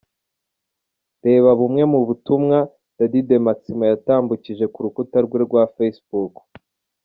Reba 1.25 1.49
bumwe 1.59 1.83
m’ubutumwa 1.91 2.57
Dady 2.97 3.21
de 3.29 3.37
Maximo 3.45 3.83
yatambukije 3.91 4.65
k’urukuta 4.73 5.17
rwe 5.25 5.37
rwa 5.45 5.63
facebook. 5.75 6.35